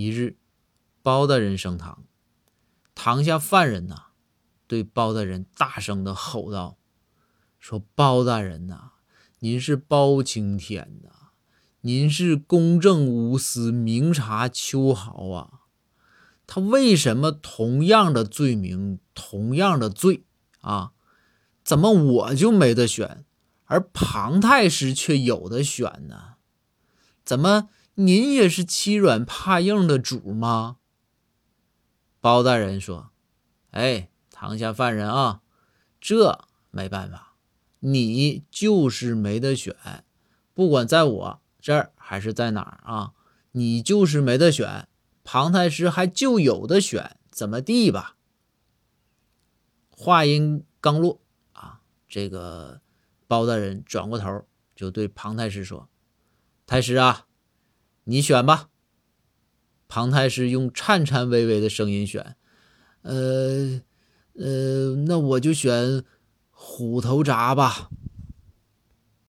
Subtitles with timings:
[0.00, 0.36] 一日，
[1.02, 2.04] 包大人升堂，
[2.94, 4.10] 堂下犯人呐，
[4.68, 6.78] 对包大人大声的吼道
[7.58, 8.92] ：“说包大人呐，
[9.40, 11.30] 您是包青天呐，
[11.80, 15.62] 您是公正无私、明察秋毫啊！
[16.46, 20.22] 他为什么同样的罪名、同样的罪
[20.60, 20.92] 啊，
[21.64, 23.24] 怎么我就没得选，
[23.64, 26.34] 而庞太师却有的选呢？
[27.24, 30.76] 怎么？”您也是欺软怕硬的主吗？
[32.20, 33.10] 包大人说
[33.72, 35.42] ：“哎，堂下犯人啊，
[36.00, 37.34] 这没办法，
[37.80, 39.74] 你就是没得选，
[40.54, 43.14] 不管在我这儿还是在哪儿啊，
[43.50, 44.86] 你就是没得选。
[45.24, 48.16] 庞太师还就有的选，怎么地吧？”
[49.90, 51.20] 话音刚落
[51.52, 52.80] 啊，这个
[53.26, 54.46] 包大人转过头
[54.76, 55.88] 就对庞太师说
[56.64, 57.24] ：“太师啊。”
[58.10, 58.70] 你选吧，
[59.86, 62.36] 庞太师用颤颤巍巍的声音选，
[63.02, 63.82] 呃，
[64.32, 66.02] 呃，那我就选
[66.50, 67.90] 虎头铡吧。